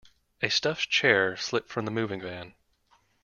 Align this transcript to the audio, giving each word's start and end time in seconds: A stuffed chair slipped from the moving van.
A 0.41 0.49
stuffed 0.49 0.89
chair 0.89 1.37
slipped 1.37 1.69
from 1.69 1.85
the 1.85 1.91
moving 1.91 2.21
van. 2.21 2.55